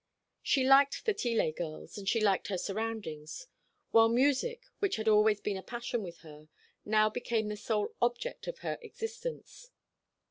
[0.41, 3.45] She liked the Tillet girls, and she liked her surroundings;
[3.91, 6.49] while music, which had always been a passion with her,
[6.83, 9.69] now became the sole object of her existence.